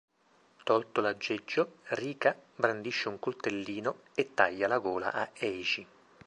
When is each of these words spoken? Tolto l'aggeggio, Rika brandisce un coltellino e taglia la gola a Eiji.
Tolto 0.63 0.99
l'aggeggio, 0.99 1.73
Rika 1.89 2.35
brandisce 2.55 3.07
un 3.07 3.19
coltellino 3.19 3.97
e 4.15 4.33
taglia 4.33 4.67
la 4.67 4.79
gola 4.79 5.13
a 5.13 5.29
Eiji. 5.31 5.85